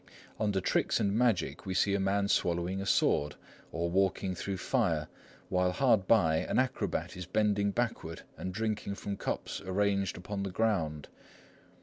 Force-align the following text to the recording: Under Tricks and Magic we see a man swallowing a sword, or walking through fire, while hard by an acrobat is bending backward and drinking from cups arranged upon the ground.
Under 0.39 0.59
Tricks 0.59 0.99
and 0.99 1.15
Magic 1.15 1.67
we 1.67 1.75
see 1.75 1.93
a 1.93 1.99
man 1.99 2.27
swallowing 2.27 2.81
a 2.81 2.87
sword, 2.87 3.35
or 3.71 3.87
walking 3.87 4.33
through 4.33 4.57
fire, 4.57 5.07
while 5.47 5.71
hard 5.71 6.07
by 6.07 6.37
an 6.37 6.57
acrobat 6.57 7.15
is 7.15 7.27
bending 7.27 7.69
backward 7.69 8.23
and 8.35 8.51
drinking 8.51 8.95
from 8.95 9.15
cups 9.15 9.61
arranged 9.63 10.17
upon 10.17 10.41
the 10.41 10.49
ground. 10.49 11.07